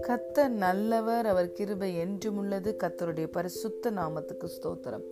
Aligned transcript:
கத்தர் 0.00 0.48
நல்லவர் 0.48 1.26
அவர் 1.26 1.52
கிருபை 1.52 1.96
என்றும் 1.96 2.36
உள்ளது. 2.36 2.76
கத்தருடைய 2.82 3.26
பரிசுத்த 3.26 3.90
நாமத்துக்கு 3.90 4.44
ஸ்தோத்திரம். 4.44 5.02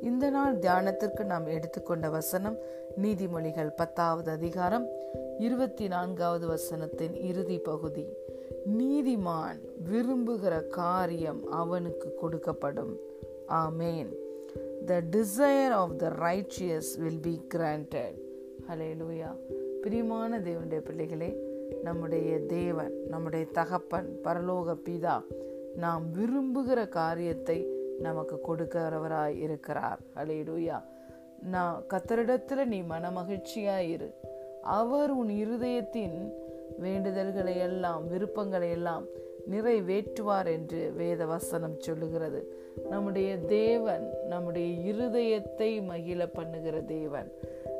இந்த 0.00 0.30
நாள் 0.30 0.58
தியானத்திற்கு 0.58 1.24
நாம் 1.24 1.46
எடுத்துக்கொண்ட 1.46 2.08
வசனம் 2.08 2.58
நீதிமொழிகள் 3.02 3.72
பத்தாவது 3.76 4.30
அதிகாரம் 4.30 4.88
இருபத்தி 5.38 5.88
நான்காவது 5.88 6.48
வசனத்தின் 6.48 7.24
இறுதி 7.24 7.58
பகுதி. 7.58 8.06
நீதிமான் 8.78 9.60
விரும்புகிற 9.90 10.66
காரியம் 10.66 11.50
அவனுக்கு 11.50 12.14
கொடுக்கப்படும். 12.22 12.96
ஆமேன். 13.48 14.14
The 14.86 15.02
desire 15.10 15.70
of 15.70 15.98
the 15.98 16.08
righteous 16.08 16.98
will 16.98 17.20
be 17.20 17.46
granted 17.54 18.23
hallelujah 19.00 19.36
பிரியமான 19.82 20.38
தேவனுடைய 20.38 20.78
பிள்ளைகளே 20.78 21.36
நம்முடைய 21.82 22.40
தேவன் 22.40 22.92
நம்முடைய 23.08 23.46
தகப்பன் 23.52 24.18
பரலோக 24.24 24.76
பிதா 24.84 25.22
நாம் 25.76 26.02
விரும்புகிற 26.12 26.88
காரியத்தை 26.88 27.68
நமக்கு 27.98 28.40
கொடுக்கிறவராய் 28.48 29.36
இருக்கிறார். 29.38 30.00
அலையிடுயா 30.16 30.82
நான் 31.42 31.84
கத்தரிடத்துல 31.88 32.64
நீ 32.64 32.80
மனமகிழ்ச்சியா 32.80 33.78
இரு. 33.78 34.14
அவர் 34.62 35.10
உன் 35.10 35.28
இருதயத்தின் 35.28 36.32
வேண்டுதல்களை 36.80 37.56
எல்லாம் 37.56 38.08
விருப்பங்களை 38.08 38.70
எல்லாம் 38.70 39.04
நிறைவேற்றுவார் 39.50 40.46
என்று 40.46 40.92
வேத 40.96 41.26
வசனம் 41.26 41.80
சொல்லுகிறது. 41.80 42.40
நம்முடைய 42.90 43.38
தேவன் 43.38 44.10
நம்முடைய 44.28 44.92
இருதயத்தை 44.92 45.84
மகிழ 45.84 46.26
பண்ணுகிற 46.26 46.80
தேவன். 46.80 47.32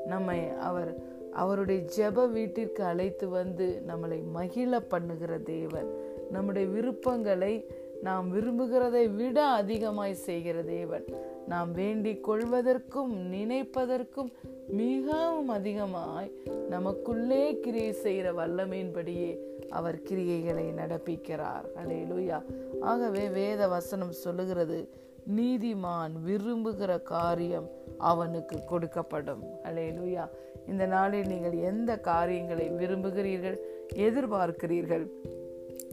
நம்மை 0.07 0.49
அவர் 0.49 0.95
அவருடைய 1.33 1.81
ஜெப 1.97 2.27
வீட்டிற்கு 2.27 2.85
அழைத்து 2.85 3.29
வந்து 3.29 3.83
நம்மளை 3.89 4.23
மகிழ 4.35 4.81
பண்ணுகிற 4.81 5.39
தேவன். 5.39 5.89
நம்முடைய 6.31 6.69
விருப்பங்களை 6.69 7.67
நாம் 8.05 8.27
விரும்புகிறதை 8.35 9.15
விட 9.15 9.47
அதிகமாய் 9.47 10.15
செய்கிற 10.15 10.63
தேவன். 10.63 11.05
நாம் 11.49 11.73
வேண்டிக் 11.73 12.31
கொள்வதற்கும் 12.31 13.13
நினைப்பதற்கும் 13.33 14.31
மிகவும் 14.69 15.49
அதிகமாய் 15.49 16.31
நமக்குள்ளே 16.69 17.61
கிரியை 17.61 17.93
செய்கிற 17.93 18.33
வல்லமையின்படியே 18.33 19.31
அவர் 19.69 20.03
கிரியைகளை 20.09 20.67
நடப்பிக்கிறார். 20.81 21.67
அலே 21.75 21.99
லூயா 22.11 22.39
ஆகவே 22.81 23.29
வேத 23.29 23.69
வசனம் 23.69 24.13
சொல்லுகிறது 24.13 24.89
நீதிமான் 25.37 26.15
விரும்புகிற 26.27 27.03
காரியம் 27.03 27.69
அவனுக்கு 27.99 28.59
கொடுக்கப்படும். 28.71 29.43
அலே 29.63 29.87
லூயா 29.99 30.29
இந்த 30.67 30.87
நாளில் 30.87 31.27
நீங்கள் 31.27 31.57
எந்த 31.71 31.99
காரியங்களை 31.99 32.69
விரும்புகிறீர்கள் 32.69 33.59
எதிர்பார்க்கிறீர்கள்? 33.95 35.07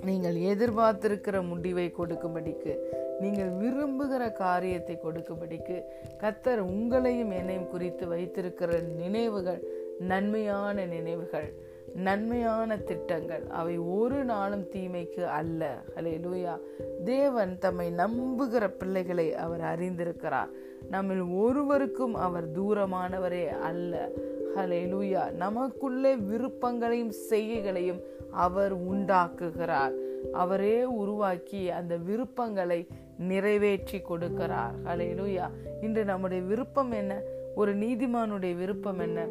நீங்கள் 0.04 0.36
எதிர்பார்த்திருக்கிற 0.36 1.48
முடிவை 1.48 1.94
கொடுக்கும்படிக்கு 2.00 2.76
நீங்கள் 3.20 3.52
விரும்புகிற 3.52 4.32
காரியத்தை 4.32 5.00
கொடுக்கும்படிக்கு 5.04 5.82
கத்தர் 6.20 6.62
உங்களையும் 6.62 7.34
என்னையும் 7.34 7.68
குறித்து 7.68 8.08
வைத்திருக்கிற 8.08 8.80
நினைவுகள் 8.80 9.62
நன்மையான 10.00 10.86
நினைவுகள் 10.86 11.70
நன்மையான 11.96 12.78
திட்டங்கள் 12.78 13.44
அவை 13.50 13.78
ஒரு 13.78 14.24
நாளும் 14.24 14.68
தீமைக்கு 14.70 15.26
அல்ல. 15.28 15.82
ஹலே 15.96 16.14
லூயா 16.26 16.60
தேவன் 17.04 17.58
தம்மை 17.60 17.92
நம்புகிற 17.92 18.68
பிள்ளைகளை 18.68 19.36
அவர் 19.36 19.60
அறிந்திருக்கிறார். 19.60 20.52
நம்மில் 20.90 21.22
ஒருவருக்கும் 21.22 22.16
அவர் 22.16 22.48
தூரமானவரே 22.52 23.50
அல்ல. 23.50 24.10
ஹலேலூயா 24.56 25.32
நமக்குள்ளே 25.32 26.16
விருப்பங்களையும் 26.16 27.12
செய்கைகளையும் 27.30 28.02
அவர் 28.32 28.92
உண்டாக்குகிறார். 28.92 29.92
அவரே 30.32 30.84
உருவாக்கி 30.84 31.70
அந்த 31.70 31.98
விருப்பங்களை 31.98 32.88
நிறைவேற்றி 33.18 33.98
கொடுக்கிறார். 33.98 34.74
ஹலேலூயா 34.86 35.50
இன்று 35.82 36.06
நம்முடைய 36.06 36.44
விருப்பம் 36.44 36.92
என்ன? 36.92 37.22
ஒரு 37.56 37.78
நீதிமானுடைய 37.78 38.56
விருப்பம் 38.56 39.00
என்ன? 39.00 39.28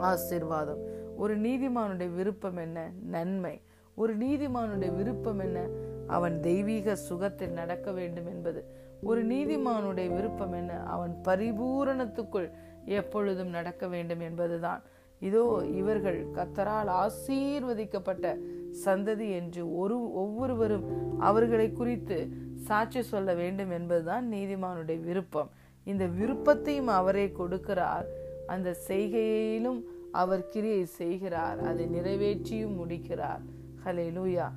ஆசிர்வாதம். 0.00 0.82
ஒரு 1.16 1.40
நீதிமானுடைய 1.40 2.14
விருப்பம் 2.14 2.56
என்ன? 2.56 2.90
நன்மை. 3.06 3.60
ஒரு 3.94 4.18
நீதிமானுடைய 4.18 4.94
விருப்பம் 4.94 5.38
என்ன? 5.38 5.66
அவன் 6.06 6.40
தெய்வீக 6.40 6.96
சுகத்தில் 6.96 7.50
நடக்க 7.50 7.92
வேண்டும் 7.92 8.26
என்பது. 8.26 8.64
ஒரு 9.02 9.26
நீதிமானுடைய 9.26 10.14
விருப்பம் 10.14 10.52
என்ன? 10.52 10.72
அவன் 10.72 11.20
பரிபூரணத்துக்குள் 11.28 12.50
எப்பொழுதும் 12.84 13.48
நடக்க 13.48 13.88
வேண்டும் 13.88 14.20
என்பதுதான். 14.20 14.82
இதோ 15.20 15.64
இவர்கள் 15.72 16.26
கத்தரால் 16.34 16.90
ஆசீர்வதிக்கப்பட்ட 17.02 18.38
சந்ததி 18.84 19.30
என்று 19.30 19.76
ஒரு 19.76 20.12
ஒவ்வொருவரும் 20.12 21.18
அவர்களை 21.18 21.72
குறித்து 21.72 22.28
சாட்சி 22.54 23.02
சொல்ல 23.02 23.34
வேண்டும் 23.34 23.70
என்பதுதான் 23.70 24.32
நீதிமானுடைய 24.32 25.00
விருப்பம். 25.00 25.50
இந்த 25.84 26.06
விருப்பத்தையும் 26.06 26.86
அவரே 26.86 27.32
கொடுக்கிறார். 27.38 28.04
அந்த 28.46 28.76
செய்கையிலும் 28.88 29.82
அவர் 30.12 30.48
கிரியை 30.48 30.84
செய்கிறார். 30.84 31.58
அதை 31.58 31.86
நிறைவேற்றியும் 31.86 32.74
முடிக்கிறார். 32.74 33.40
ஹலே 33.84 34.12
லூயா 34.12 34.48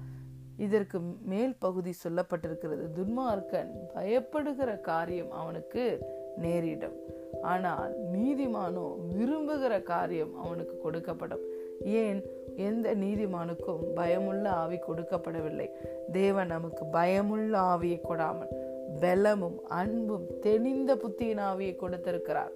இதற்கு 0.58 1.00
மேல் 1.22 1.56
பகுதி 1.60 1.94
சொல்லப்பட்டிருக்கிறது. 2.04 2.86
துன்மார்க்கன் 2.96 3.72
பயப்படுகிற 3.96 4.82
காரியம் 4.82 5.32
அவனுக்கு 5.32 6.00
நேரிடும். 6.38 7.17
ஆனால் 7.42 7.94
நீதிமானோ 8.14 8.86
விரும்புகிற 9.18 9.84
காரியம் 9.84 10.36
அவனுக்கு 10.38 10.76
கொடுக்கப்படும். 10.84 11.44
ஏன்? 11.84 12.22
எந்த 12.56 12.96
நீதிமானுக்கும் 12.96 13.82
பயமுள்ள 13.96 14.50
ஆவி 14.50 14.78
கொடுக்கப்படவில்லை. 14.78 15.70
தேவன் 16.12 16.48
நமக்கு 16.48 16.86
பயமுள்ள 16.86 17.60
ஆவியை 17.60 18.00
கொடாமல் 18.02 18.54
பலமும் 19.00 19.60
அன்பும் 19.68 20.28
தெளிந்த 20.42 20.96
புத்தியின் 20.96 21.42
ஆவியை 21.42 21.76
கொடுத்திருக்கிறார். 21.76 22.54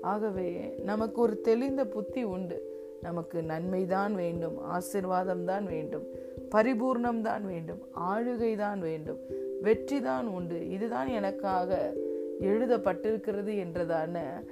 ஆகவே 0.00 0.74
நமக்கு 0.84 1.20
ஒரு 1.20 1.40
தெளிந்த 1.40 1.84
புத்தி 1.84 2.22
உண்டு. 2.24 2.68
நமக்கு 3.02 3.42
நன்மைதான் 3.42 4.14
வேண்டும் 4.14 4.56
ஆசிர்வாதம் 4.72 5.44
தான் 5.44 5.66
வேண்டும் 5.66 6.06
பரிபூர்ணம் 6.50 7.20
தான் 7.20 7.44
வேண்டும் 7.46 7.82
ஆளுகை 8.10 8.56
தான் 8.56 8.80
வேண்டும் 8.80 9.20
வெற்றி 9.60 10.00
தான் 10.00 10.26
உண்டு. 10.26 10.68
இதுதான் 10.70 11.06
எனக்காக 11.06 11.94
எழுதப்பட்டிருக்கிறது 12.40 13.58
என்றதான 13.58 14.42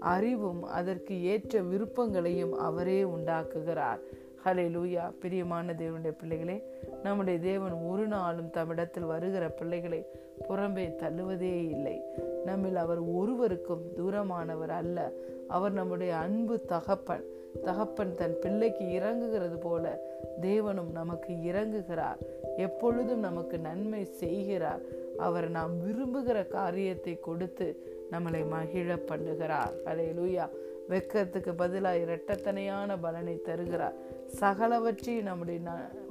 அறிவும் 0.00 0.62
அதற்கு 0.62 1.22
ஏற்ற 1.22 1.60
விருப்பங்களையும் 1.60 2.52
அவரே 2.52 3.02
உண்டாக்குகிறார். 3.02 3.98
ஹலே 4.44 4.70
லூயா 4.70 5.12
பிரியமான 5.20 5.72
தேவனுடைய 5.72 6.10
பிள்ளைகளே 6.18 6.62
நம்முடைய 7.02 7.38
தேவன் 7.38 7.72
ஒரு 7.72 8.06
நாளும் 8.06 8.50
தம்மிடத்தில் 8.56 9.06
வருகிற 9.06 9.48
பிள்ளைகளை 9.48 10.06
புறம்பே 10.48 10.94
தள்ளுவதே 10.94 11.68
இல்லை. 11.68 12.02
நம்மில் 12.44 12.76
அவர் 12.76 12.98
ஒருவருக்கும் 12.98 13.82
தூரமானவர் 13.96 14.68
அல்ல. 14.68 15.12
அவர் 15.48 15.72
நம்முடைய 15.72 16.16
அன்பு 16.16 16.60
தகப்பன். 16.60 17.24
தகப்பன் 17.62 18.14
தன் 18.14 18.36
பிள்ளைக்கு 18.40 18.84
இறங்குகிறது 18.84 19.60
போல 19.60 20.00
தேவனும் 20.40 20.90
நமக்கு 20.92 21.32
இறங்குகிறார். 21.32 22.18
எப்பொழுதும் 22.56 23.18
நமக்கு 23.18 23.58
நன்மை 23.58 24.04
செய்கிறார். 24.04 24.80
அவர் 25.26 25.46
நாம் 25.56 25.74
விரும்புகிற 25.84 26.38
காரியத்தை 26.56 27.14
கொடுத்து 27.20 27.66
நம்மளை 28.12 28.42
மகிழ 28.54 28.94
பண்ணுகிறார். 29.10 29.74
அதை 29.90 30.06
லூயா 30.18 30.44
வெக்கத்துக்கு 30.90 31.52
பதிலாக 31.62 32.02
இரட்டத்தனையான 32.04 32.96
பலனை 33.00 33.34
தருகிறார். 33.48 33.96
சகலவற்றையும் 34.40 35.28
நம்முடைய 35.30 35.58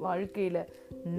வாழ்க்கையில 0.06 0.58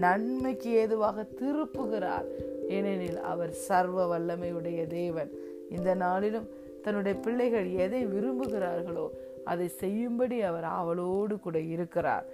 நன்மைக்கு 0.04 0.70
ஏதுவாக 0.82 1.24
திருப்புகிறார். 1.40 2.28
ஏனெனில் 2.76 3.20
அவர் 3.32 3.52
சர்வ 3.66 4.06
வல்லமையுடைய 4.12 4.80
தேவன். 4.86 5.32
இந்த 5.76 5.90
நாளிலும் 6.04 6.48
தன்னுடைய 6.84 7.14
பிள்ளைகள் 7.24 7.68
எதை 7.84 8.02
விரும்புகிறார்களோ 8.06 9.06
அதை 9.52 9.66
செய்யும்படி 9.82 10.36
அவர் 10.50 10.66
அவளோடு 10.80 11.34
கூட 11.40 11.58
இருக்கிறார். 11.74 12.24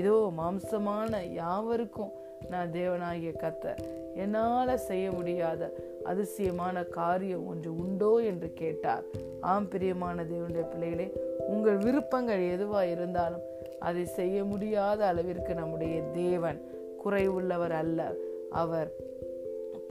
இதோ 0.00 0.16
மாம்சமான 0.38 1.22
யாவருக்கும் 1.40 2.12
நான் 2.48 2.70
தேவனாகிய 2.70 3.32
கத்த 3.38 3.76
என்னால 4.14 4.76
செய்ய 4.76 5.10
முடியாத 5.10 5.72
அதிசயமான 6.04 6.84
காரியம் 6.84 7.46
ஒன்று 7.46 7.76
உண்டோ 7.76 8.16
என்று 8.16 8.52
கேட்டார். 8.52 9.04
ஆம் 9.40 9.68
பிரியமான 9.68 10.22
தேவனுடைய 10.22 10.68
பிள்ளைகளே 10.70 11.12
உங்கள் 11.38 11.76
விருப்பங்கள் 11.76 12.40
எதுவா 12.40 12.90
இருந்தாலும் 12.90 13.40
அதை 13.78 14.04
செய்ய 14.04 14.44
முடியாத 14.44 15.06
அளவிற்கு 15.06 15.54
நம்முடைய 15.54 16.02
தேவன் 16.02 16.60
குறைவுள்ளவர் 17.04 17.70
அல்ல. 17.70 18.12
அவர் 18.50 18.90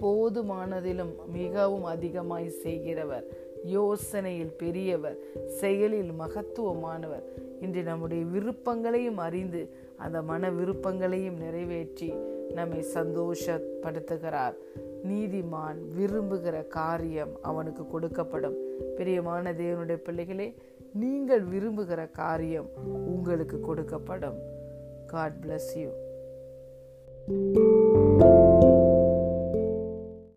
போதுமானதிலும் 0.01 1.15
மிகவும் 1.31 1.83
அதிகமாய் 1.83 2.49
செய்கிறவர். 2.49 3.23
யோசனையில் 3.65 4.53
பெரியவர் 4.57 5.17
செயலில் 5.47 6.11
மகத்துவமானவர். 6.19 7.23
இன்று 7.61 7.83
நம்முடைய 7.83 8.23
விருப்பங்களையும் 8.23 9.17
அறிந்து 9.17 9.69
அந்த 9.97 10.21
மன 10.21 10.49
விருப்பங்களையும் 10.49 11.37
நிறைவேற்றி 11.37 12.13
நம்மை 12.53 12.85
சந்தோஷப்படுத்துகிறார். 12.93 14.53
நீதிமான் 15.07 15.79
விரும்புகிற 15.97 16.67
காரியம் 16.67 17.29
அவனுக்கு 17.41 17.83
கொடுக்கப்படும். 17.83 18.55
பிரியமான 18.95 19.53
தேவனுடைய 19.53 19.95
பிள்ளைகளே 19.95 20.55
நீங்கள் 20.93 21.43
விரும்புகிற 21.43 22.11
காரியம் 22.11 22.69
உங்களுக்கு 23.05 23.59
கொடுக்கப்படும். 23.69 24.39
God 25.07 25.33
bless 25.45 25.77
you 25.77 25.89